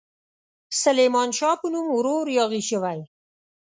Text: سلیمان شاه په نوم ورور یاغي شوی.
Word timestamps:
سلیمان 0.81 1.29
شاه 1.37 1.55
په 1.61 1.67
نوم 1.73 1.87
ورور 1.91 2.25
یاغي 2.39 2.61
شوی. 2.69 2.99